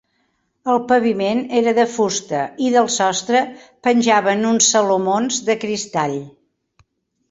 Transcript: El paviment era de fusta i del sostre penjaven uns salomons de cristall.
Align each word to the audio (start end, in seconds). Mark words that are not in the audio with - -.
El 0.71 0.79
paviment 0.91 1.41
era 1.59 1.73
de 1.81 1.85
fusta 1.97 2.41
i 2.69 2.73
del 2.77 2.91
sostre 2.95 3.45
penjaven 3.91 4.45
uns 4.57 4.75
salomons 4.75 5.43
de 5.51 5.63
cristall. 5.67 6.23